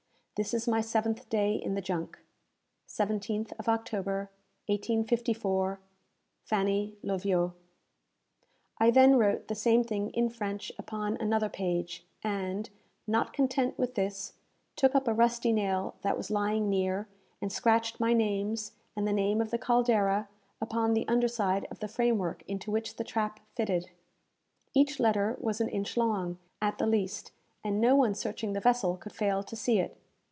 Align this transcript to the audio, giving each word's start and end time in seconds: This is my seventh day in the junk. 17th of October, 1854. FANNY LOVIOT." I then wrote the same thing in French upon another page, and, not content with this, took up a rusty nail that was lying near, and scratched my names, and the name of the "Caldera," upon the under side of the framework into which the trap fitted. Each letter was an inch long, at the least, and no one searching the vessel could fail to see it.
This 0.37 0.55
is 0.55 0.67
my 0.67 0.81
seventh 0.81 1.29
day 1.29 1.53
in 1.53 1.75
the 1.75 1.83
junk. 1.83 2.17
17th 2.87 3.51
of 3.59 3.69
October, 3.69 4.31
1854. 4.65 5.79
FANNY 6.45 6.95
LOVIOT." 7.03 7.51
I 8.79 8.89
then 8.89 9.19
wrote 9.19 9.49
the 9.49 9.53
same 9.53 9.83
thing 9.83 10.09
in 10.15 10.29
French 10.29 10.71
upon 10.79 11.15
another 11.17 11.47
page, 11.49 12.07
and, 12.23 12.71
not 13.05 13.33
content 13.33 13.77
with 13.77 13.93
this, 13.93 14.33
took 14.75 14.95
up 14.95 15.07
a 15.07 15.13
rusty 15.13 15.51
nail 15.51 15.93
that 16.01 16.17
was 16.17 16.31
lying 16.31 16.71
near, 16.71 17.07
and 17.39 17.51
scratched 17.53 17.99
my 17.99 18.11
names, 18.13 18.71
and 18.95 19.07
the 19.07 19.13
name 19.13 19.41
of 19.41 19.51
the 19.51 19.59
"Caldera," 19.59 20.27
upon 20.59 20.95
the 20.95 21.07
under 21.07 21.27
side 21.27 21.67
of 21.69 21.77
the 21.81 21.87
framework 21.87 22.41
into 22.47 22.71
which 22.71 22.95
the 22.95 23.03
trap 23.03 23.39
fitted. 23.53 23.91
Each 24.73 24.99
letter 24.99 25.37
was 25.39 25.61
an 25.61 25.69
inch 25.69 25.95
long, 25.97 26.39
at 26.59 26.79
the 26.79 26.87
least, 26.87 27.31
and 27.63 27.79
no 27.79 27.95
one 27.95 28.15
searching 28.15 28.53
the 28.53 28.59
vessel 28.59 28.97
could 28.97 29.13
fail 29.13 29.43
to 29.43 29.55
see 29.55 29.77
it. 29.77 29.97